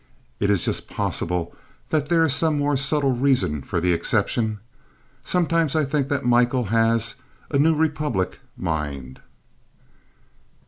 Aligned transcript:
It 0.39 0.49
is 0.49 0.65
just 0.65 0.87
possible 0.87 1.55
that 1.89 2.07
there 2.09 2.23
is 2.25 2.33
some 2.33 2.57
more 2.57 2.75
subtle 2.75 3.11
reason 3.11 3.61
for 3.61 3.79
the 3.79 3.93
exception. 3.93 4.59
Sometimes 5.23 5.75
I 5.75 5.85
think 5.85 6.09
that 6.09 6.25
Michael 6.25 6.63
has 6.73 7.13
a 7.51 7.59
"New 7.59 7.75
Republic" 7.75 8.39
mind. 8.57 9.21